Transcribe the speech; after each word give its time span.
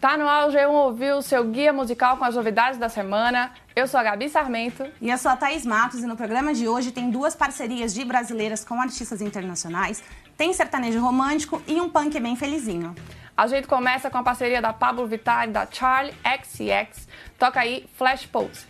Tá 0.00 0.16
no 0.16 0.28
ar 0.28 0.48
o 0.48 0.52
G1 0.52 0.70
Ouviu, 0.70 1.16
o 1.18 1.22
seu 1.22 1.44
guia 1.44 1.72
musical 1.72 2.16
com 2.16 2.24
as 2.24 2.36
novidades 2.36 2.78
da 2.78 2.88
semana. 2.88 3.50
Eu 3.74 3.88
sou 3.88 3.98
a 3.98 4.02
Gabi 4.02 4.28
Sarmento. 4.28 4.86
E 5.00 5.10
eu 5.10 5.18
sou 5.18 5.30
a 5.30 5.36
Thaís 5.36 5.66
Matos, 5.66 6.00
e 6.00 6.06
no 6.06 6.16
programa 6.16 6.54
de 6.54 6.68
hoje 6.68 6.92
tem 6.92 7.10
duas 7.10 7.34
parcerias 7.34 7.92
de 7.92 8.04
brasileiras 8.04 8.64
com 8.64 8.80
artistas 8.80 9.20
internacionais, 9.20 10.02
tem 10.36 10.52
sertanejo 10.52 11.00
romântico 11.00 11.60
e 11.66 11.80
um 11.80 11.88
punk 11.88 12.20
bem 12.20 12.36
felizinho. 12.36 12.94
A 13.36 13.46
gente 13.48 13.66
começa 13.66 14.08
com 14.08 14.18
a 14.18 14.22
parceria 14.22 14.62
da 14.62 14.72
Pablo 14.72 15.06
Vittar 15.06 15.48
e 15.48 15.52
da 15.52 15.66
Charlie 15.70 16.14
XCX. 16.24 17.08
Toca 17.36 17.60
aí 17.60 17.88
Flash 17.96 18.26
Pose. 18.26 18.66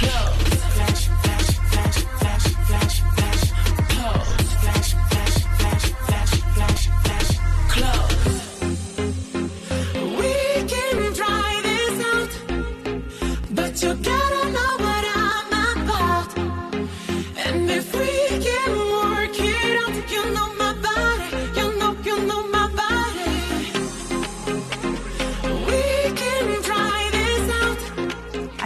We 0.00 0.57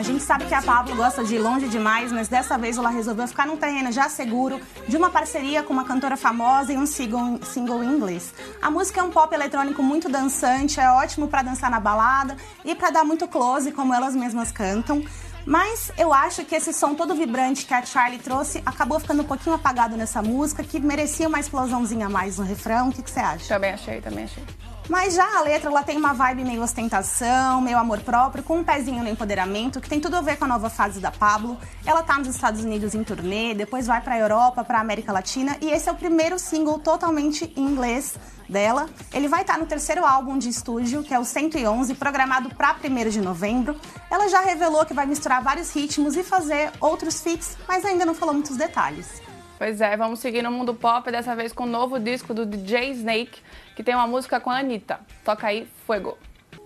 A 0.03 0.05
gente 0.05 0.25
sabe 0.25 0.47
que 0.47 0.55
a 0.55 0.61
Pablo 0.61 0.97
gosta 0.97 1.23
de 1.23 1.37
ir 1.37 1.39
longe 1.39 1.69
demais, 1.69 2.11
mas 2.11 2.27
dessa 2.27 2.59
vez 2.59 2.77
ela 2.77 2.91
resolveu 2.91 3.29
ficar 3.29 3.47
num 3.47 3.57
terreno 3.57 3.93
já 3.93 4.09
seguro 4.09 4.61
de 4.89 4.97
uma 4.97 5.09
parceria 5.11 5.63
com 5.63 5.73
uma 5.73 5.85
cantora 5.85 6.17
famosa 6.17 6.73
e 6.73 6.77
um 6.77 6.87
single, 6.87 7.39
single 7.45 7.85
em 7.85 7.95
inglês. 7.95 8.35
A 8.61 8.69
música 8.69 8.99
é 9.01 9.05
um 9.05 9.11
pop 9.11 9.33
eletrônico 9.33 9.81
muito 9.81 10.09
dançante, 10.09 10.81
é 10.81 10.91
ótimo 10.91 11.29
pra 11.29 11.43
dançar 11.43 11.71
na 11.71 11.79
balada 11.79 12.37
e 12.65 12.75
pra 12.75 12.91
dar 12.91 13.05
muito 13.05 13.29
close, 13.29 13.71
como 13.71 13.95
elas 13.95 14.17
mesmas 14.17 14.51
cantam. 14.51 15.05
Mas 15.45 15.91
eu 15.99 16.13
acho 16.13 16.45
que 16.45 16.55
esse 16.55 16.73
som 16.73 16.95
todo 16.95 17.15
vibrante 17.15 17.67
que 17.67 17.75
a 17.75 17.85
Charlie 17.85 18.19
trouxe 18.19 18.63
acabou 18.65 19.01
ficando 19.01 19.23
um 19.23 19.27
pouquinho 19.27 19.57
apagado 19.57 19.97
nessa 19.97 20.23
música, 20.23 20.63
que 20.63 20.79
merecia 20.79 21.29
uma 21.29 21.41
explosãozinha 21.41 22.07
a 22.07 22.11
mais 22.11 22.39
no 22.39 22.45
refrão. 22.45 22.89
O 22.89 22.93
que, 22.93 23.03
que 23.03 23.11
você 23.11 23.21
acha? 23.21 23.49
Também 23.49 23.73
achei, 23.73 24.01
também 24.01 24.25
achei. 24.25 24.45
Mas 24.93 25.15
já 25.15 25.39
a 25.39 25.41
letra, 25.41 25.71
ela 25.71 25.83
tem 25.83 25.97
uma 25.97 26.13
vibe 26.13 26.45
meio 26.45 26.63
ostentação, 26.63 27.63
meio 27.63 27.79
amor 27.79 28.01
próprio, 28.01 28.45
com 28.45 28.59
um 28.59 28.63
pezinho 28.63 29.03
no 29.03 29.09
empoderamento, 29.09 29.81
que 29.81 29.89
tem 29.89 29.99
tudo 29.99 30.17
a 30.17 30.21
ver 30.21 30.37
com 30.37 30.45
a 30.45 30.49
nova 30.49 30.69
fase 30.69 31.01
da 31.01 31.11
Pablo. 31.11 31.59
Ela 31.87 32.03
tá 32.03 32.19
nos 32.19 32.29
Estados 32.29 32.63
Unidos 32.63 32.95
em 32.95 33.03
turnê, 33.03 33.55
depois 33.55 33.87
vai 33.87 34.03
pra 34.03 34.19
Europa, 34.19 34.63
pra 34.63 34.81
América 34.81 35.11
Latina, 35.11 35.57
e 35.63 35.71
esse 35.71 35.89
é 35.89 35.93
o 35.93 35.95
primeiro 35.95 36.39
single 36.39 36.79
totalmente 36.79 37.51
em 37.57 37.63
inglês 37.63 38.17
dela. 38.47 38.87
Ele 39.15 39.29
vai 39.29 39.41
estar 39.41 39.57
no 39.59 39.65
terceiro 39.65 40.05
álbum 40.05 40.37
de 40.37 40.51
estúdio, 40.51 41.03
que 41.03 41.15
é 41.15 41.19
o 41.19 41.25
111, 41.25 41.95
programado 41.95 42.55
para 42.55 42.77
1 42.77 43.09
de 43.09 43.23
novembro. 43.23 43.75
Ela 44.11 44.29
já 44.29 44.43
revelou 44.43 44.85
que 44.85 44.93
vai 44.93 45.07
misturar 45.07 45.43
vários 45.43 45.75
ritmos 45.75 46.17
e 46.17 46.23
fazer 46.23 46.71
outros 46.79 47.23
feats, 47.23 47.57
mas 47.67 47.83
ainda 47.87 48.05
não 48.05 48.13
falou 48.13 48.35
muitos 48.35 48.59
detalhes. 48.59 49.23
Pois 49.63 49.81
é, 49.81 49.97
vamos 49.97 50.19
seguir 50.19 50.43
no 50.43 50.51
mundo 50.51 50.75
pop, 50.75 51.09
dessa 51.09 51.37
vez 51.37 51.53
com 51.53 51.63
o 51.63 51.69
novo 51.69 52.01
disco 52.01 52.35
do 52.35 52.45
DJ 52.45 52.91
Snake, 52.95 53.39
que 53.77 53.85
tem 53.85 53.95
uma 53.95 54.09
música 54.09 54.41
com 54.41 54.51
a 54.51 54.59
Anitta. 54.59 54.99
Toca 55.25 55.47
aí, 55.47 55.69
Fuego. 55.87 56.19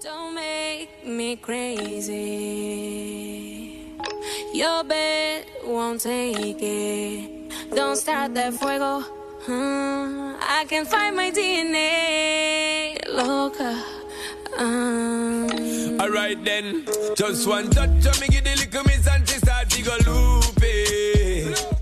Don't 0.03 0.35
make 0.35 0.89
me 1.05 1.37
crazy. 1.37 2.15
Your 4.55 4.83
bed 4.83 5.45
won't 5.67 6.03
take 6.03 6.57
it. 6.63 7.51
Don't 7.75 7.97
start 7.97 8.33
that 8.33 8.55
fuego. 8.55 9.05
Uh, 9.47 10.33
I 10.41 10.65
can 10.67 10.87
find 10.87 11.15
my 11.15 11.31
DNA. 11.31 12.97
Loca. 13.11 13.77
Uh. 14.59 16.01
Alright 16.01 16.43
then, 16.43 16.87
just 17.15 17.47
one 17.47 17.69
touch 17.69 18.07
of 18.07 18.19
me, 18.23 18.29
give 18.29 18.45
the 18.45 18.57
little 18.57 18.85
miss 18.85 19.07
and 19.07 19.29
she 19.29 19.37
start 19.37 19.69
to 19.69 19.83
go 19.83 19.95
loopy. 20.07 21.76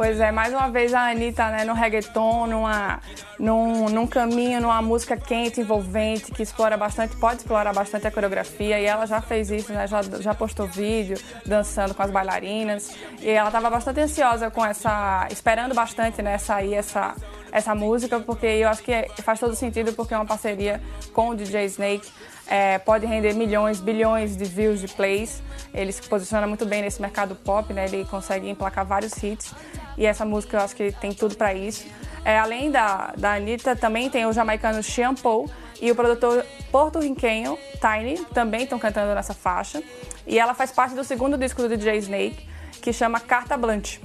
Pois 0.00 0.18
é, 0.18 0.32
mais 0.32 0.50
uma 0.54 0.70
vez 0.70 0.94
a 0.94 1.10
Anitta, 1.10 1.50
né, 1.50 1.62
no 1.62 1.74
reggaeton, 1.74 2.46
numa, 2.46 3.00
num, 3.38 3.84
num 3.90 4.06
caminho, 4.06 4.58
numa 4.58 4.80
música 4.80 5.14
quente, 5.14 5.60
envolvente, 5.60 6.32
que 6.32 6.42
explora 6.42 6.74
bastante, 6.74 7.14
pode 7.16 7.42
explorar 7.42 7.74
bastante 7.74 8.06
a 8.06 8.10
coreografia, 8.10 8.80
e 8.80 8.86
ela 8.86 9.04
já 9.04 9.20
fez 9.20 9.50
isso, 9.50 9.74
né, 9.74 9.86
já, 9.86 10.00
já 10.00 10.32
postou 10.32 10.66
vídeo 10.66 11.18
dançando 11.44 11.94
com 11.94 12.02
as 12.02 12.10
bailarinas, 12.10 12.96
e 13.20 13.28
ela 13.28 13.50
estava 13.50 13.68
bastante 13.68 14.00
ansiosa 14.00 14.50
com 14.50 14.64
essa, 14.64 15.28
esperando 15.30 15.74
bastante, 15.74 16.22
né, 16.22 16.38
sair 16.38 16.76
essa, 16.76 17.14
essa 17.52 17.74
música, 17.74 18.18
porque 18.20 18.46
eu 18.46 18.70
acho 18.70 18.82
que 18.82 19.06
faz 19.22 19.38
todo 19.38 19.54
sentido, 19.54 19.92
porque 19.92 20.14
é 20.14 20.16
uma 20.16 20.24
parceria 20.24 20.80
com 21.12 21.28
o 21.28 21.34
DJ 21.34 21.66
Snake, 21.66 22.10
é, 22.50 22.78
pode 22.80 23.06
render 23.06 23.32
milhões, 23.32 23.80
bilhões 23.80 24.36
de 24.36 24.44
views, 24.44 24.80
de 24.80 24.88
plays. 24.88 25.40
Ele 25.72 25.92
se 25.92 26.02
posiciona 26.02 26.48
muito 26.48 26.66
bem 26.66 26.82
nesse 26.82 27.00
mercado 27.00 27.36
pop, 27.36 27.72
né? 27.72 27.84
Ele 27.84 28.04
consegue 28.04 28.50
emplacar 28.50 28.84
vários 28.84 29.12
hits 29.22 29.54
e 29.96 30.04
essa 30.04 30.24
música 30.24 30.56
eu 30.56 30.60
acho 30.62 30.74
que 30.74 30.90
tem 30.90 31.12
tudo 31.12 31.36
para 31.36 31.54
isso. 31.54 31.86
É, 32.24 32.38
além 32.38 32.70
da, 32.70 33.14
da 33.16 33.34
Anitta, 33.34 33.76
também 33.76 34.10
tem 34.10 34.26
o 34.26 34.32
jamaicano 34.32 34.82
Sean 34.82 35.14
Paul 35.14 35.48
e 35.80 35.90
o 35.92 35.94
produtor 35.94 36.44
porto-riquenho 36.72 37.56
Tiny 37.80 38.24
também 38.34 38.64
estão 38.64 38.78
cantando 38.78 39.14
nessa 39.14 39.32
faixa. 39.32 39.80
E 40.26 40.38
ela 40.38 40.52
faz 40.52 40.72
parte 40.72 40.94
do 40.94 41.04
segundo 41.04 41.38
disco 41.38 41.62
do 41.62 41.68
DJ 41.68 41.98
Snake, 41.98 42.48
que 42.82 42.92
chama 42.92 43.20
Carta 43.20 43.56
Blanche. 43.56 44.00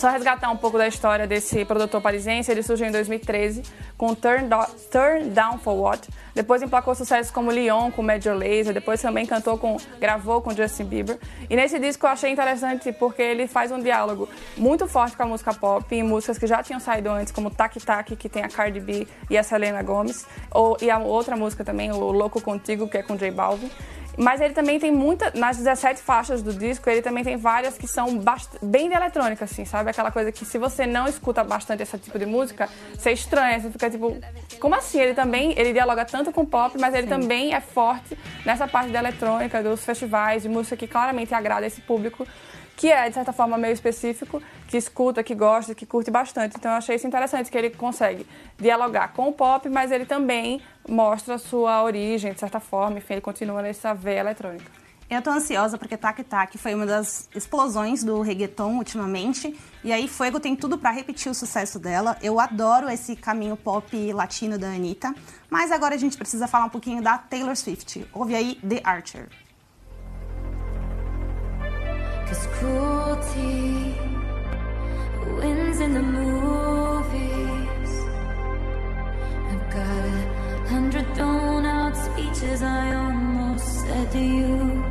Só 0.00 0.08
resgatar 0.08 0.50
um 0.50 0.56
pouco 0.56 0.78
da 0.78 0.88
história 0.88 1.26
desse 1.26 1.62
produtor 1.62 2.00
parisiense, 2.00 2.50
ele 2.50 2.62
surgiu 2.62 2.86
em 2.86 2.90
2013 2.90 3.62
com 3.98 4.14
Turn, 4.14 4.48
Do 4.48 4.56
Turn 4.90 5.28
Down 5.28 5.58
for 5.58 5.74
What. 5.74 6.08
Depois 6.34 6.62
emplacou 6.62 6.94
sucessos 6.94 7.30
como 7.30 7.50
Leon 7.50 7.90
com 7.90 8.02
Major 8.02 8.32
Lazer, 8.32 8.72
depois 8.72 9.02
também 9.02 9.26
cantou 9.26 9.58
com, 9.58 9.76
gravou 10.00 10.40
com 10.40 10.52
Justin 10.56 10.84
Bieber. 10.84 11.18
E 11.50 11.54
nesse 11.54 11.78
disco 11.78 12.06
eu 12.06 12.10
achei 12.10 12.32
interessante 12.32 12.90
porque 12.92 13.20
ele 13.20 13.46
faz 13.46 13.70
um 13.70 13.78
diálogo 13.78 14.26
muito 14.56 14.88
forte 14.88 15.14
com 15.18 15.24
a 15.24 15.26
música 15.26 15.52
pop 15.52 15.94
em 15.94 16.02
músicas 16.02 16.38
que 16.38 16.46
já 16.46 16.62
tinham 16.62 16.80
saído 16.80 17.10
antes, 17.10 17.30
como 17.30 17.50
Tac 17.50 17.78
Tac, 17.78 18.16
que 18.16 18.28
tem 18.30 18.42
a 18.42 18.48
Cardi 18.48 18.80
B 18.80 19.06
e 19.28 19.36
a 19.36 19.42
Selena 19.42 19.82
Gomez, 19.82 20.26
ou, 20.50 20.78
e 20.80 20.90
a 20.90 20.96
outra 20.98 21.36
música 21.36 21.62
também, 21.62 21.92
o 21.92 22.10
Louco 22.10 22.40
Contigo, 22.40 22.88
que 22.88 22.96
é 22.96 23.02
com 23.02 23.18
J 23.18 23.30
Balvin. 23.30 23.70
Mas 24.20 24.38
ele 24.42 24.52
também 24.52 24.78
tem 24.78 24.92
muita. 24.92 25.32
Nas 25.34 25.56
17 25.56 26.02
faixas 26.02 26.42
do 26.42 26.52
disco, 26.52 26.90
ele 26.90 27.00
também 27.00 27.24
tem 27.24 27.38
várias 27.38 27.78
que 27.78 27.88
são 27.88 28.18
bast... 28.18 28.50
bem 28.60 28.86
de 28.90 28.94
eletrônica, 28.94 29.46
assim, 29.46 29.64
sabe? 29.64 29.88
Aquela 29.88 30.10
coisa 30.10 30.30
que 30.30 30.44
se 30.44 30.58
você 30.58 30.86
não 30.86 31.08
escuta 31.08 31.42
bastante 31.42 31.82
esse 31.82 31.96
tipo 31.96 32.18
de 32.18 32.26
música, 32.26 32.68
você 32.94 33.12
estranha, 33.12 33.58
você 33.58 33.70
fica 33.70 33.88
tipo. 33.88 34.14
Como 34.60 34.74
assim? 34.74 35.00
Ele 35.00 35.14
também 35.14 35.54
ele 35.56 35.72
dialoga 35.72 36.04
tanto 36.04 36.30
com 36.32 36.44
pop, 36.44 36.76
mas 36.78 36.92
ele 36.92 37.04
Sim. 37.04 37.08
também 37.08 37.54
é 37.54 37.60
forte 37.62 38.16
nessa 38.44 38.68
parte 38.68 38.90
da 38.90 38.98
eletrônica, 38.98 39.62
dos 39.62 39.82
festivais, 39.82 40.42
de 40.42 40.50
música 40.50 40.76
que 40.76 40.86
claramente 40.86 41.34
agrada 41.34 41.66
esse 41.66 41.80
público 41.80 42.26
que 42.80 42.90
é, 42.90 43.10
de 43.10 43.14
certa 43.14 43.30
forma, 43.30 43.58
meio 43.58 43.74
específico, 43.74 44.42
que 44.66 44.74
escuta, 44.78 45.22
que 45.22 45.34
gosta, 45.34 45.74
que 45.74 45.84
curte 45.84 46.10
bastante. 46.10 46.56
Então 46.56 46.70
eu 46.70 46.78
achei 46.78 46.96
isso 46.96 47.06
interessante, 47.06 47.50
que 47.50 47.58
ele 47.58 47.68
consegue 47.68 48.26
dialogar 48.56 49.12
com 49.12 49.28
o 49.28 49.32
pop, 49.34 49.68
mas 49.68 49.92
ele 49.92 50.06
também 50.06 50.62
mostra 50.88 51.36
sua 51.36 51.82
origem, 51.82 52.32
de 52.32 52.40
certa 52.40 52.58
forma, 52.58 52.96
enfim, 52.96 53.12
ele 53.12 53.20
continua 53.20 53.60
nessa 53.60 53.92
veia 53.92 54.20
eletrônica. 54.20 54.64
Eu 55.10 55.20
tô 55.20 55.28
ansiosa 55.28 55.76
porque 55.76 55.94
Tac 55.94 56.24
Tac 56.24 56.56
foi 56.56 56.74
uma 56.74 56.86
das 56.86 57.28
explosões 57.34 58.02
do 58.02 58.22
reggaeton 58.22 58.74
ultimamente. 58.78 59.54
E 59.84 59.92
aí 59.92 60.08
Fuego 60.08 60.40
tem 60.40 60.56
tudo 60.56 60.78
pra 60.78 60.90
repetir 60.90 61.30
o 61.30 61.34
sucesso 61.34 61.78
dela. 61.78 62.16
Eu 62.22 62.40
adoro 62.40 62.88
esse 62.88 63.14
caminho 63.14 63.58
pop 63.58 64.12
latino 64.14 64.56
da 64.56 64.68
Anitta. 64.68 65.14
Mas 65.50 65.70
agora 65.70 65.96
a 65.96 65.98
gente 65.98 66.16
precisa 66.16 66.46
falar 66.46 66.64
um 66.64 66.70
pouquinho 66.70 67.02
da 67.02 67.18
Taylor 67.18 67.56
Swift. 67.56 68.06
Ouve 68.14 68.34
aí 68.34 68.54
The 68.66 68.80
Archer. 68.84 69.28
Cause 72.30 72.46
cruelty 72.58 73.92
wins 75.36 75.80
in 75.80 75.94
the 75.94 76.02
movies. 76.18 77.92
I've 79.50 79.66
got 79.74 80.04
a 80.06 80.68
hundred 80.68 81.12
thrown 81.16 81.66
out 81.66 81.96
speeches 81.96 82.62
I 82.62 82.94
almost 82.94 83.80
said 83.80 84.12
to 84.12 84.18
you. 84.20 84.84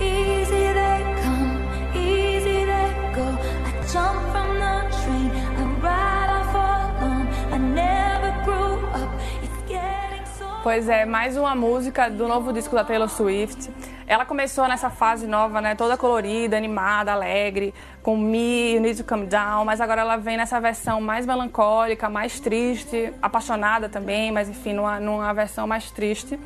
Easy 0.00 0.64
they 0.80 0.98
come, 1.22 1.54
easy 1.94 2.64
they 2.72 2.90
go. 3.14 3.26
I 3.68 3.72
jump 3.92 4.18
from 4.32 4.48
the 4.64 4.76
train, 4.98 5.30
I 5.60 5.64
ride 5.86 6.30
off 6.40 6.54
alone. 6.54 7.26
I 7.54 7.58
never 7.58 8.30
grew 8.44 8.84
up. 9.00 9.10
It's 9.44 9.60
getting 9.68 10.26
so. 10.36 10.46
Pois 10.64 10.88
é, 10.88 11.06
mais 11.06 11.36
uma 11.36 11.54
música 11.54 12.10
do 12.10 12.26
novo 12.26 12.52
disco 12.52 12.74
da 12.74 12.82
Taylor 12.82 13.08
Swift. 13.08 13.70
Ela 14.06 14.24
começou 14.24 14.68
nessa 14.68 14.88
fase 14.88 15.26
nova, 15.26 15.60
né, 15.60 15.74
toda 15.74 15.96
colorida, 15.96 16.56
animada, 16.56 17.12
alegre, 17.12 17.74
com 18.02 18.16
Me, 18.16 18.74
You 18.74 18.80
Need 18.80 19.02
to 19.02 19.08
Come 19.08 19.26
Down, 19.26 19.64
mas 19.64 19.80
agora 19.80 20.02
ela 20.02 20.16
vem 20.16 20.36
nessa 20.36 20.60
versão 20.60 21.00
mais 21.00 21.26
melancólica, 21.26 22.08
mais 22.08 22.38
triste, 22.38 23.12
apaixonada 23.20 23.88
também, 23.88 24.30
mas 24.30 24.48
enfim, 24.48 24.74
numa, 24.74 25.00
numa 25.00 25.34
versão 25.34 25.66
mais 25.66 25.90
triste. 25.90 26.38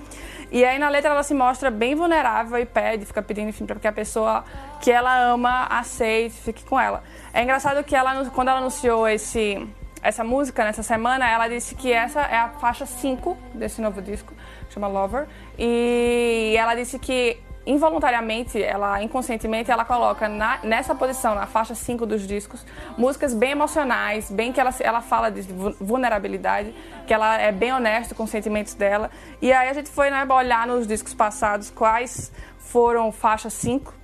E 0.51 0.65
aí 0.65 0.79
na 0.79 0.89
letra 0.89 1.11
ela 1.11 1.23
se 1.23 1.35
mostra 1.35 1.71
bem 1.71 1.95
vulnerável 1.95 2.59
e 2.59 2.65
pede, 2.65 3.05
fica 3.05 3.21
pedindo, 3.21 3.51
enfim, 3.51 3.67
para 3.67 3.79
que 3.79 3.87
a 3.87 3.93
pessoa 3.93 4.43
que 4.81 4.91
ela 4.91 5.15
ama 5.19 5.67
aceite, 5.67 6.35
fique 6.37 6.65
com 6.65 6.81
ela. 6.81 7.05
É 7.33 7.43
engraçado 7.43 7.85
que 7.85 7.95
ela, 7.95 8.25
quando 8.31 8.49
ela 8.49 8.61
anunciou 8.61 9.07
esse 9.07 9.69
essa 10.03 10.25
música 10.25 10.65
nessa 10.65 10.83
semana, 10.83 11.29
ela 11.29 11.47
disse 11.47 11.75
que 11.75 11.93
essa 11.93 12.23
é 12.23 12.39
a 12.39 12.49
faixa 12.49 12.87
5 12.87 13.37
desse 13.53 13.83
novo 13.83 14.01
disco, 14.01 14.33
chama 14.71 14.89
Lover. 14.89 15.27
E 15.59 16.55
ela 16.57 16.75
disse 16.75 16.99
que 16.99 17.39
involuntariamente, 17.67 18.63
ela 18.63 19.03
inconscientemente, 19.03 19.71
ela 19.71 19.85
coloca 19.85 20.29
na- 20.29 20.59
nessa 20.63 20.95
posição, 20.95 21.35
na 21.35 21.47
faixa 21.47 21.75
5 21.75 22.07
dos 22.07 22.27
discos, 22.27 22.65
músicas 22.97 23.35
bem 23.35 23.51
emocionais, 23.53 24.31
bem 24.31 24.53
que 24.53 24.61
ela, 24.61 24.75
ela 24.81 25.01
fala 25.01 25.31
de 25.31 25.43
vu- 25.43 25.75
vulnerabilidade, 25.81 26.75
que 27.07 27.13
ela 27.15 27.37
é 27.39 27.53
bem 27.53 27.73
honesta 27.73 28.15
com 28.15 28.25
os 28.25 28.31
sentimentos 28.31 28.75
dela. 28.75 29.11
E 29.43 29.53
aí 29.53 29.69
a 29.69 29.73
gente 29.73 29.91
foi 29.91 30.11
né, 30.11 30.27
olhar 30.29 30.67
nos 30.67 30.87
discos 30.87 31.15
passados 31.15 31.71
quais 31.71 32.33
foram 32.59 33.11
faixa 33.13 33.51
5 33.51 33.95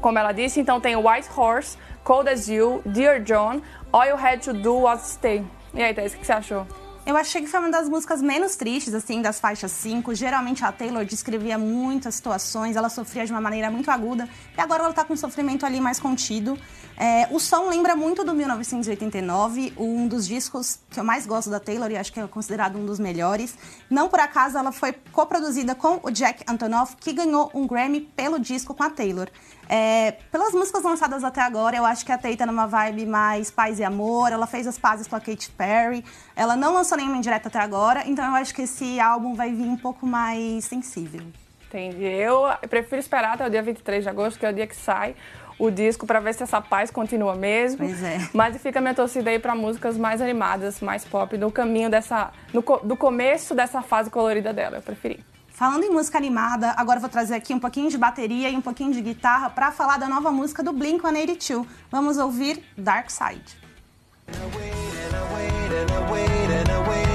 como 0.00 0.18
ela 0.18 0.32
disse, 0.32 0.58
então 0.58 0.80
tem 0.80 0.96
White 0.96 1.28
Horse, 1.36 1.76
Cold 2.02 2.30
as 2.30 2.48
You, 2.48 2.80
Dear 2.86 3.20
John, 3.20 3.60
All 3.92 4.06
You 4.06 4.16
Had 4.16 4.38
to 4.44 4.54
Do 4.54 4.80
Was 4.80 5.02
Stay. 5.12 5.44
E 5.74 5.82
aí, 5.82 5.92
Thaís, 5.92 6.14
o 6.14 6.18
que 6.18 6.24
você 6.26 6.32
achou? 6.32 6.66
Eu 7.06 7.16
achei 7.16 7.40
que 7.40 7.48
foi 7.48 7.60
uma 7.60 7.70
das 7.70 7.88
músicas 7.88 8.20
menos 8.20 8.56
tristes, 8.56 8.92
assim, 8.92 9.22
das 9.22 9.40
faixas 9.40 9.72
5. 9.72 10.14
Geralmente 10.14 10.64
a 10.64 10.70
Taylor 10.70 11.04
descrevia 11.04 11.56
muitas 11.56 12.14
situações, 12.14 12.76
ela 12.76 12.88
sofria 12.88 13.24
de 13.24 13.32
uma 13.32 13.40
maneira 13.40 13.70
muito 13.70 13.90
aguda, 13.90 14.28
e 14.56 14.60
agora 14.60 14.84
ela 14.84 14.92
tá 14.92 15.04
com 15.04 15.14
um 15.14 15.16
sofrimento 15.16 15.64
ali 15.64 15.80
mais 15.80 15.98
contido. 15.98 16.58
É, 16.96 17.26
o 17.30 17.40
som 17.40 17.70
lembra 17.70 17.96
muito 17.96 18.22
do 18.22 18.34
1989, 18.34 19.72
um 19.78 20.06
dos 20.06 20.26
discos 20.26 20.80
que 20.90 21.00
eu 21.00 21.04
mais 21.04 21.26
gosto 21.26 21.48
da 21.48 21.58
Taylor 21.58 21.90
e 21.90 21.96
acho 21.96 22.12
que 22.12 22.20
é 22.20 22.26
considerado 22.26 22.76
um 22.76 22.84
dos 22.84 22.98
melhores. 22.98 23.56
Não 23.88 24.06
por 24.06 24.20
acaso 24.20 24.58
ela 24.58 24.70
foi 24.70 24.92
coproduzida 25.10 25.74
com 25.74 25.98
o 26.02 26.10
Jack 26.10 26.44
Antonoff, 26.46 26.96
que 26.96 27.14
ganhou 27.14 27.50
um 27.54 27.66
Grammy 27.66 28.02
pelo 28.02 28.38
disco 28.38 28.74
com 28.74 28.82
a 28.82 28.90
Taylor. 28.90 29.28
É, 29.72 30.16
pelas 30.32 30.52
músicas 30.52 30.82
lançadas 30.82 31.22
até 31.22 31.40
agora, 31.40 31.76
eu 31.76 31.86
acho 31.86 32.04
que 32.04 32.10
a 32.10 32.18
Tay 32.18 32.36
tá 32.36 32.44
numa 32.44 32.66
vibe 32.66 33.06
mais 33.06 33.52
paz 33.52 33.78
e 33.78 33.84
amor. 33.84 34.32
Ela 34.32 34.44
fez 34.44 34.66
as 34.66 34.76
pazes 34.76 35.06
com 35.06 35.14
a 35.14 35.20
Katy 35.20 35.48
Perry. 35.52 36.04
Ela 36.34 36.56
não 36.56 36.74
lançou 36.74 36.98
nenhuma 36.98 37.16
indireta 37.16 37.46
até 37.46 37.60
agora, 37.60 38.02
então 38.04 38.24
eu 38.24 38.34
acho 38.34 38.52
que 38.52 38.62
esse 38.62 38.98
álbum 38.98 39.34
vai 39.34 39.52
vir 39.52 39.68
um 39.68 39.76
pouco 39.76 40.04
mais 40.04 40.64
sensível. 40.64 41.22
Entendi. 41.68 42.02
Eu 42.02 42.48
prefiro 42.68 42.98
esperar 42.98 43.34
até 43.34 43.46
o 43.46 43.50
dia 43.50 43.62
23 43.62 44.02
de 44.02 44.10
agosto, 44.10 44.40
que 44.40 44.44
é 44.44 44.50
o 44.50 44.52
dia 44.52 44.66
que 44.66 44.74
sai 44.74 45.14
o 45.56 45.70
disco, 45.70 46.04
pra 46.04 46.18
ver 46.18 46.34
se 46.34 46.42
essa 46.42 46.60
paz 46.60 46.90
continua 46.90 47.36
mesmo. 47.36 47.86
Pois 47.86 48.02
é. 48.02 48.18
Mas 48.34 48.60
fica 48.60 48.80
minha 48.80 48.94
torcida 48.94 49.30
aí 49.30 49.38
pra 49.38 49.54
músicas 49.54 49.96
mais 49.96 50.20
animadas, 50.20 50.80
mais 50.80 51.04
pop, 51.04 51.36
no 51.38 51.52
caminho 51.52 51.88
dessa. 51.88 52.32
No, 52.52 52.60
do 52.82 52.96
começo 52.96 53.54
dessa 53.54 53.82
fase 53.82 54.10
colorida 54.10 54.52
dela. 54.52 54.78
Eu 54.78 54.82
preferi. 54.82 55.20
Falando 55.52 55.84
em 55.84 55.90
música 55.90 56.16
animada, 56.16 56.72
agora 56.76 57.00
vou 57.00 57.08
trazer 57.08 57.34
aqui 57.34 57.52
um 57.52 57.58
pouquinho 57.58 57.90
de 57.90 57.98
bateria 57.98 58.48
e 58.48 58.56
um 58.56 58.60
pouquinho 58.60 58.92
de 58.92 59.00
guitarra 59.00 59.50
para 59.50 59.70
falar 59.70 59.98
da 59.98 60.08
nova 60.08 60.30
música 60.30 60.62
do 60.62 60.72
Blink-182. 60.72 61.66
Vamos 61.90 62.16
ouvir 62.16 62.64
Dark 62.76 63.10
Side. 63.10 63.58
A 66.66 67.09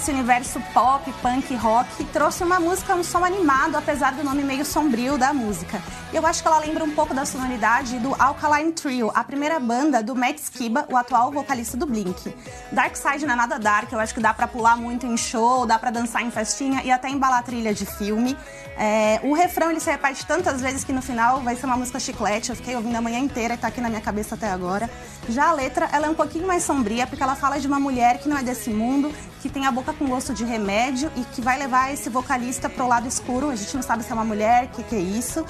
desse 0.00 0.12
universo 0.12 0.58
pop, 0.72 1.12
punk, 1.20 1.54
rock, 1.56 2.04
trouxe 2.06 2.42
uma 2.42 2.58
música, 2.58 2.94
um 2.94 3.04
som 3.04 3.22
animado, 3.22 3.76
apesar 3.76 4.14
do 4.14 4.24
nome 4.24 4.42
meio 4.42 4.64
sombrio 4.64 5.18
da 5.18 5.30
música. 5.34 5.78
Eu 6.10 6.26
acho 6.26 6.40
que 6.40 6.48
ela 6.48 6.58
lembra 6.58 6.82
um 6.82 6.90
pouco 6.92 7.12
da 7.12 7.26
sonoridade 7.26 7.98
do 7.98 8.16
Alkaline 8.18 8.72
Trio, 8.72 9.12
a 9.14 9.22
primeira 9.22 9.60
banda 9.60 10.02
do 10.02 10.16
Matt 10.16 10.38
Skiba, 10.38 10.86
o 10.90 10.96
atual 10.96 11.30
vocalista 11.30 11.76
do 11.76 11.84
Blink. 11.84 12.34
Dark 12.72 12.96
Side 12.96 13.26
não 13.26 13.34
é 13.34 13.36
nada 13.36 13.58
dark, 13.58 13.92
eu 13.92 14.00
acho 14.00 14.14
que 14.14 14.20
dá 14.20 14.32
pra 14.32 14.48
pular 14.48 14.74
muito 14.74 15.04
em 15.04 15.18
show, 15.18 15.66
dá 15.66 15.78
pra 15.78 15.90
dançar 15.90 16.22
em 16.22 16.30
festinha 16.30 16.82
e 16.82 16.90
até 16.90 17.10
embalar 17.10 17.42
trilha 17.42 17.74
de 17.74 17.84
filme. 17.84 18.34
É, 18.78 19.20
o 19.22 19.34
refrão 19.34 19.70
ele 19.70 19.80
se 19.80 19.90
repete 19.90 20.24
tantas 20.24 20.62
vezes 20.62 20.82
que 20.82 20.92
no 20.94 21.02
final 21.02 21.42
vai 21.42 21.54
ser 21.54 21.66
uma 21.66 21.76
música 21.76 22.00
chiclete, 22.00 22.48
eu 22.48 22.56
fiquei 22.56 22.74
ouvindo 22.74 22.96
a 22.96 23.00
manhã 23.02 23.18
inteira 23.18 23.52
e 23.52 23.58
tá 23.58 23.68
aqui 23.68 23.78
na 23.78 23.90
minha 23.90 24.00
cabeça 24.00 24.34
até 24.34 24.50
agora. 24.50 24.88
Já 25.28 25.50
a 25.50 25.52
letra, 25.52 25.90
ela 25.92 26.06
é 26.06 26.10
um 26.10 26.14
pouquinho 26.14 26.46
mais 26.46 26.62
sombria, 26.62 27.06
porque 27.06 27.22
ela 27.22 27.36
fala 27.36 27.60
de 27.60 27.66
uma 27.66 27.78
mulher 27.78 28.18
que 28.18 28.28
não 28.28 28.38
é 28.38 28.42
desse 28.42 28.70
mundo, 28.70 29.12
que 29.42 29.48
tem 29.48 29.66
a 29.66 29.70
boca 29.70 29.89
com 29.92 30.06
gosto 30.06 30.32
de 30.32 30.44
remédio 30.44 31.10
e 31.16 31.24
que 31.24 31.40
vai 31.40 31.58
levar 31.58 31.92
esse 31.92 32.08
vocalista 32.08 32.68
pro 32.68 32.86
lado 32.86 33.06
escuro. 33.06 33.50
A 33.50 33.56
gente 33.56 33.74
não 33.74 33.82
sabe 33.82 34.02
se 34.02 34.10
é 34.10 34.14
uma 34.14 34.24
mulher, 34.24 34.64
o 34.64 34.68
que, 34.68 34.82
que 34.82 34.94
é 34.94 35.00
isso. 35.00 35.44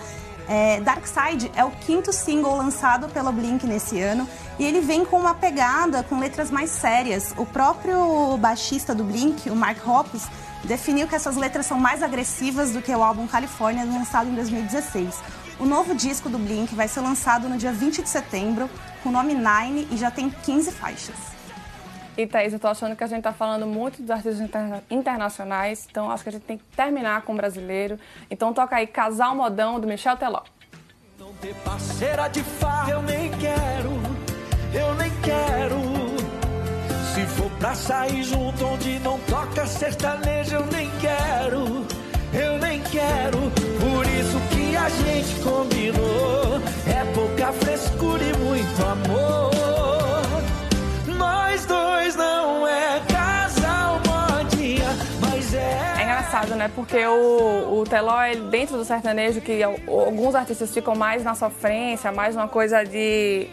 É, 0.49 0.81
Dark 0.81 1.07
Side 1.07 1.51
é 1.55 1.65
o 1.65 1.71
quinto 1.71 2.13
single 2.13 2.57
lançado 2.57 3.09
pelo 3.09 3.31
Blink 3.31 3.65
nesse 3.67 4.01
ano 4.01 4.29
e 4.59 4.65
ele 4.65 4.81
vem 4.81 5.05
com 5.05 5.17
uma 5.17 5.33
pegada 5.33 6.03
com 6.03 6.19
letras 6.19 6.51
mais 6.51 6.71
sérias. 6.71 7.33
O 7.37 7.47
próprio 7.47 8.37
baixista 8.37 8.95
do 8.95 9.05
Blink, 9.05 9.49
o 9.49 9.55
Mark 9.55 9.87
Hoppus, 9.87 10.25
definiu 10.65 11.07
que 11.07 11.15
essas 11.15 11.37
letras 11.37 11.67
são 11.67 11.79
mais 11.79 12.03
agressivas 12.03 12.73
do 12.73 12.83
que 12.83 12.95
o 12.95 13.03
álbum 13.03 13.27
California 13.27 13.85
lançado 13.85 14.29
em 14.29 14.35
2016. 14.35 15.15
O 15.61 15.67
novo 15.67 15.95
disco 15.95 16.29
do 16.29 16.39
Blink 16.39 16.75
vai 16.75 16.89
ser 16.89 17.01
lançado 17.01 17.49
no 17.49 17.57
dia 17.57 17.73
20 17.73 18.03
de 18.03 18.09
setembro 18.09 18.69
com 19.03 19.11
o 19.11 19.13
nome 19.13 19.35
Nine 19.35 19.87
e 19.91 19.97
já 19.97 20.11
tem 20.11 20.31
15 20.31 20.73
faixas. 20.73 21.40
E 22.17 22.27
Thaís, 22.27 22.53
eu 22.53 22.59
tô 22.59 22.69
achando 22.69 22.95
que 22.97 23.05
a 23.05 23.07
gente 23.07 23.23
tá 23.23 23.33
falando 23.33 23.67
muito 23.67 24.03
dos 24.03 24.11
artistas 24.11 24.41
interna- 24.41 24.83
internacionais, 24.91 25.87
então 25.91 26.11
acho 26.11 26.23
que 26.23 26.29
a 26.29 26.33
gente 26.33 26.43
tem 26.43 26.59
que 26.59 26.65
terminar 26.77 27.23
com 27.23 27.33
o 27.33 27.37
brasileiro. 27.37 27.99
Então 28.31 28.53
toca 28.53 28.77
aí 28.77 28.87
Casal 28.87 29.35
Modão, 29.35 29.81
do 29.81 29.87
Michel 29.87 30.17
Teló. 30.17 30.43
Não 31.19 31.33
ter 31.35 31.55
parceira 31.65 32.29
de 32.29 32.43
farra 32.43 32.91
eu 32.93 33.03
nem 33.03 33.31
quero, 33.33 33.91
eu 34.75 34.95
nem 34.97 35.11
quero. 35.23 35.81
Se 37.15 37.27
for 37.27 37.51
pra 37.59 37.75
sair 37.75 38.23
junto 38.23 38.65
onde 38.67 38.99
não 39.01 39.19
toca 39.21 39.67
sertanejo 39.67 40.57
eu 40.57 40.67
nem 40.67 40.91
quero, 41.01 41.87
eu 42.33 42.59
nem 42.59 42.81
quero. 42.83 43.39
Por 43.81 44.07
isso 44.07 44.39
que 44.51 44.77
a 44.77 44.89
gente 44.89 45.41
combinou, 45.43 46.61
é 46.87 47.05
pouca 47.15 47.53
frescura 47.53 48.23
e 48.23 48.37
muito 48.39 48.83
amor. 48.87 49.80
Né? 56.49 56.71
Porque 56.75 57.05
o, 57.07 57.81
o 57.81 57.85
Teló, 57.85 58.23
ele, 58.23 58.43
dentro 58.51 58.77
do 58.77 58.85
sertanejo, 58.85 59.41
que 59.41 59.63
al- 59.63 59.77
alguns 59.87 60.35
artistas 60.35 60.73
ficam 60.73 60.95
mais 60.95 61.23
na 61.23 61.35
sofrência, 61.35 62.11
mais 62.11 62.35
uma 62.35 62.49
coisa 62.49 62.85
de, 62.85 63.47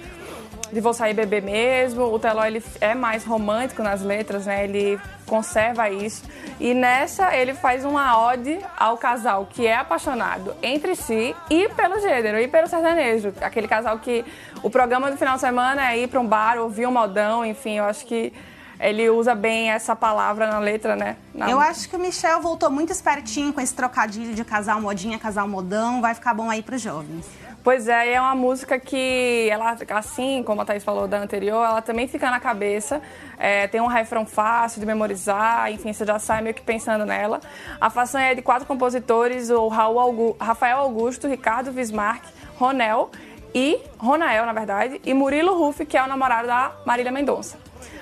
de 0.71 0.79
vou 0.79 0.93
sair 0.93 1.13
beber 1.13 1.41
mesmo. 1.41 2.03
O 2.05 2.19
Teló, 2.19 2.43
ele 2.45 2.63
é 2.79 2.95
mais 2.95 3.25
romântico 3.25 3.83
nas 3.83 4.01
letras, 4.01 4.45
né? 4.45 4.63
Ele 4.63 4.99
conserva 5.25 5.89
isso. 5.89 6.23
E 6.59 6.73
nessa, 6.73 7.35
ele 7.35 7.53
faz 7.53 7.83
uma 7.85 8.27
ode 8.27 8.59
ao 8.77 8.97
casal 8.97 9.47
que 9.49 9.67
é 9.67 9.75
apaixonado 9.75 10.55
entre 10.63 10.95
si 10.95 11.35
e 11.49 11.69
pelo 11.69 11.99
gênero, 11.99 12.39
e 12.39 12.47
pelo 12.47 12.67
sertanejo. 12.67 13.33
Aquele 13.41 13.67
casal 13.67 13.99
que 13.99 14.25
o 14.63 14.69
programa 14.69 15.11
do 15.11 15.17
final 15.17 15.35
de 15.35 15.41
semana 15.41 15.91
é 15.91 15.99
ir 15.99 16.07
para 16.07 16.19
um 16.19 16.25
bar, 16.25 16.57
ouvir 16.57 16.87
um 16.87 16.91
modão, 16.91 17.45
enfim, 17.45 17.77
eu 17.77 17.83
acho 17.83 18.05
que 18.05 18.33
ele 18.79 19.09
usa 19.09 19.33
bem 19.35 19.71
essa 19.71 19.95
palavra 19.95 20.47
na 20.47 20.59
letra, 20.59 20.95
né? 20.95 21.17
Na- 21.33 21.49
Eu 21.49 21.59
acho 21.59 21.89
que 21.89 21.95
o 21.95 21.99
Michel 21.99 22.41
voltou 22.41 22.69
muito 22.69 22.91
espertinho 22.91 23.51
com 23.53 23.59
esse 23.61 23.73
trocadilho 23.73 24.33
de 24.35 24.43
casal 24.45 24.79
modinha, 24.81 25.17
casal 25.19 25.47
modão. 25.47 26.01
Vai 26.01 26.13
ficar 26.13 26.33
bom 26.33 26.49
aí 26.49 26.61
pros 26.61 26.81
jovens. 26.81 27.25
Pois 27.63 27.89
é, 27.89 28.11
e 28.11 28.13
é 28.13 28.21
uma 28.21 28.33
música 28.35 28.79
que, 28.79 29.49
ela, 29.51 29.75
assim 29.89 30.41
como 30.43 30.61
a 30.61 30.65
Thaís 30.65 30.85
falou 30.85 31.05
da 31.05 31.17
anterior, 31.17 31.65
ela 31.65 31.81
também 31.81 32.07
fica 32.07 32.31
na 32.31 32.39
cabeça. 32.39 33.01
É, 33.37 33.67
tem 33.67 33.81
um 33.81 33.87
refrão 33.87 34.25
fácil 34.25 34.79
de 34.79 34.85
memorizar, 34.85 35.69
enfim, 35.69 35.91
você 35.91 36.05
já 36.05 36.17
sai 36.17 36.41
meio 36.41 36.55
que 36.55 36.61
pensando 36.61 37.05
nela. 37.05 37.41
A 37.81 37.89
façanha 37.89 38.31
é 38.31 38.35
de 38.35 38.41
quatro 38.41 38.65
compositores, 38.65 39.49
o 39.49 39.67
Raul 39.67 39.99
Augu- 39.99 40.37
Rafael 40.39 40.77
Augusto, 40.77 41.27
Ricardo 41.27 41.71
Bismarck, 41.73 42.23
Ronel 42.57 43.11
e 43.53 43.77
Ronael, 43.97 44.45
na 44.45 44.53
verdade, 44.53 45.01
e 45.03 45.13
Murilo 45.13 45.57
Ruff, 45.57 45.85
que 45.85 45.97
é 45.97 46.03
o 46.03 46.07
namorado 46.07 46.47
da 46.47 46.71
Marília 46.85 47.11
Mendonça. 47.11 47.57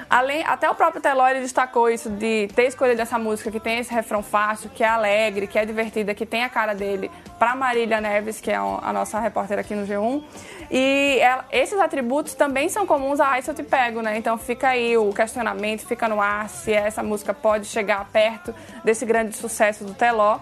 Além, 0.10 0.44
até 0.46 0.70
o 0.70 0.76
próprio 0.76 1.02
Teló 1.02 1.28
ele 1.28 1.40
destacou 1.40 1.90
isso 1.90 2.10
de 2.10 2.48
ter 2.56 2.68
escolhido 2.68 3.02
essa 3.02 3.18
música 3.18 3.50
que 3.50 3.60
tem 3.60 3.80
esse 3.80 3.94
refrão 3.94 4.22
fácil, 4.22 4.70
que 4.70 4.84
é 4.84 4.88
alegre, 4.88 5.48
que 5.48 5.58
é 5.58 5.66
divertida, 5.66 6.14
que 6.14 6.26
tem 6.26 6.44
a 6.44 6.50
cara 6.50 6.74
dele, 6.76 7.10
para 7.40 7.56
Marília 7.56 8.00
Neves, 8.00 8.40
que 8.40 8.52
é 8.52 8.56
a 8.56 8.94
nossa 8.94 9.20
repórter 9.20 9.58
aqui 9.58 9.74
no 9.74 9.86
G1. 9.86 10.24
E 10.70 11.18
ela- 11.20 11.46
esses 11.52 11.80
atributos 11.80 12.34
também 12.36 12.70
são 12.70 12.86
comuns 12.86 13.20
a 13.20 13.30
Ai 13.30 13.42
Se 13.42 13.50
Eu 13.50 13.56
Te 13.56 13.64
Pego, 13.64 14.02
né? 14.02 14.18
Então 14.18 14.38
fica 14.38 14.70
aí 14.70 14.98
o 14.98 15.12
questionamento, 15.12 15.86
fica 15.86 16.08
no 16.08 16.22
ar 16.22 16.50
se 16.50 16.72
essa 16.72 17.02
música 17.04 17.34
pode 17.34 17.66
chegar 17.66 18.06
perto 18.12 18.54
desse 18.84 19.06
grande 19.06 19.36
sucesso 19.36 19.84
do 19.84 19.94
Teló. 19.94 20.40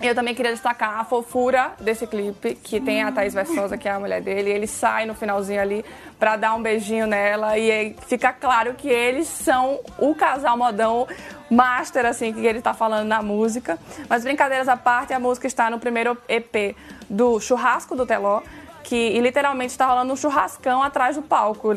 Eu 0.00 0.14
também 0.14 0.34
queria 0.34 0.52
destacar 0.52 1.00
a 1.00 1.04
fofura 1.04 1.72
desse 1.80 2.06
clipe, 2.06 2.54
que 2.54 2.78
tem 2.80 3.02
a 3.02 3.10
Thaís 3.10 3.32
Versosa, 3.32 3.78
que 3.78 3.88
é 3.88 3.92
a 3.92 3.98
mulher 3.98 4.20
dele. 4.20 4.50
Ele 4.50 4.66
sai 4.66 5.06
no 5.06 5.14
finalzinho 5.14 5.60
ali 5.60 5.84
pra 6.18 6.36
dar 6.36 6.54
um 6.54 6.62
beijinho 6.62 7.06
nela. 7.06 7.56
E 7.56 7.70
aí 7.70 7.96
fica 8.06 8.30
claro 8.30 8.74
que 8.74 8.88
eles 8.88 9.26
são 9.26 9.80
o 9.98 10.14
casal 10.14 10.56
modão 10.56 11.06
master, 11.50 12.04
assim, 12.04 12.32
que 12.32 12.44
ele 12.44 12.60
tá 12.60 12.74
falando 12.74 13.08
na 13.08 13.22
música. 13.22 13.78
Mas 14.08 14.22
brincadeiras 14.22 14.68
à 14.68 14.76
parte, 14.76 15.14
a 15.14 15.18
música 15.18 15.46
está 15.46 15.70
no 15.70 15.78
primeiro 15.78 16.16
EP 16.28 16.76
do 17.08 17.40
Churrasco 17.40 17.96
do 17.96 18.04
Teló, 18.04 18.42
que 18.84 19.18
literalmente 19.18 19.70
está 19.72 19.86
rolando 19.86 20.12
um 20.12 20.16
churrascão 20.16 20.82
atrás 20.82 21.16
do 21.16 21.22
palco. 21.22 21.74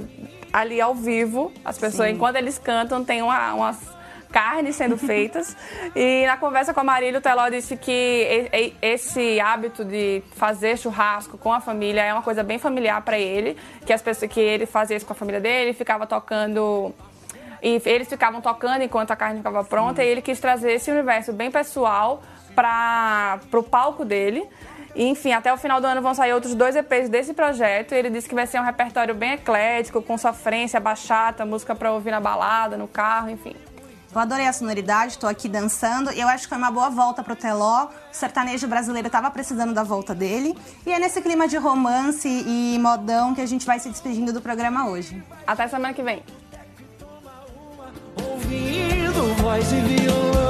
Ali 0.52 0.82
ao 0.82 0.94
vivo, 0.94 1.54
as 1.64 1.78
pessoas, 1.78 2.10
enquanto 2.10 2.36
eles 2.36 2.58
cantam, 2.58 3.06
tem 3.06 3.22
uma, 3.22 3.54
umas 3.54 3.99
carnes 4.32 4.76
sendo 4.76 4.98
feitas. 4.98 5.56
e 5.96 6.26
na 6.26 6.38
conversa 6.38 6.74
com 6.74 6.80
a 6.80 6.84
Marília, 6.84 7.20
o 7.20 7.22
Teló 7.22 7.50
disse 7.50 7.76
que 7.76 8.50
esse 8.82 9.40
hábito 9.40 9.84
de 9.84 10.24
fazer 10.36 10.78
churrasco 10.78 11.38
com 11.38 11.52
a 11.52 11.60
família 11.60 12.02
é 12.02 12.14
uma 12.14 12.24
coisa 12.24 12.44
bem 12.44 12.58
familiar 12.58 13.02
para 13.02 13.18
ele, 13.18 13.58
que 13.86 13.94
as 13.94 14.02
pessoas 14.02 14.32
que 14.32 14.40
ele 14.40 14.66
fazia 14.66 14.98
isso 14.98 15.06
com 15.06 15.14
a 15.14 15.16
família 15.16 15.42
dele, 15.42 15.74
ficava 15.74 16.06
tocando 16.06 16.94
e 17.62 17.82
eles 17.86 18.08
ficavam 18.08 18.42
tocando 18.42 18.84
enquanto 18.84 19.12
a 19.12 19.16
carne 19.16 19.38
ficava 19.38 19.64
pronta, 19.64 20.04
e 20.04 20.08
ele 20.08 20.22
quis 20.22 20.40
trazer 20.40 20.72
esse 20.74 20.90
universo 20.90 21.34
bem 21.34 21.52
pessoal 21.52 22.24
para 22.56 23.40
o 23.54 23.64
palco 23.64 24.06
dele. 24.06 24.48
Enfim, 24.96 25.34
até 25.34 25.54
o 25.54 25.58
final 25.58 25.80
do 25.80 25.86
ano 25.86 26.02
vão 26.02 26.14
sair 26.14 26.34
outros 26.34 26.56
dois 26.56 26.76
EPs 26.76 27.10
desse 27.10 27.34
projeto. 27.34 27.94
Ele 27.94 28.10
disse 28.10 28.28
que 28.28 28.36
vai 28.36 28.48
ser 28.48 28.60
um 28.60 28.64
repertório 28.64 29.14
bem 29.14 29.34
eclético, 29.34 30.02
com 30.02 30.18
sofrência, 30.18 30.80
bachata, 30.80 31.46
música 31.46 31.76
para 31.76 31.92
ouvir 31.92 32.12
na 32.12 32.20
balada, 32.20 32.76
no 32.76 32.88
carro, 32.88 33.30
enfim. 33.30 33.56
Eu 34.14 34.20
adorei 34.20 34.48
a 34.48 34.54
sonoridade, 34.54 35.20
tô 35.20 35.28
aqui 35.28 35.48
dançando. 35.48 36.12
E 36.12 36.20
eu 36.20 36.28
acho 36.28 36.44
que 36.44 36.50
foi 36.50 36.58
uma 36.58 36.72
boa 36.72 36.90
volta 36.90 37.24
pro 37.24 37.36
Teló. 37.36 37.86
O 37.86 37.90
sertanejo 38.12 38.68
brasileiro 38.68 39.10
tava 39.10 39.30
precisando 39.30 39.74
da 39.74 39.84
volta 39.84 40.16
dele. 40.16 40.58
E 40.86 40.92
é 40.92 41.00
nesse 41.00 41.22
clima 41.22 41.48
de 41.48 41.58
romance 41.58 42.28
e 42.28 42.80
modão 42.80 43.36
que 43.36 43.42
a 43.42 43.46
gente 43.46 43.66
vai 43.66 43.80
se 43.80 43.90
despedindo 43.90 44.34
do 44.34 44.42
programa 44.42 44.90
hoje. 44.90 45.24
Até 45.46 45.68
semana 45.68 45.94
que 45.94 46.02
vem. 46.02 46.24
Ouvindo 48.16 49.36
voz 49.42 49.72
e 49.72 49.82
violão 49.82 50.49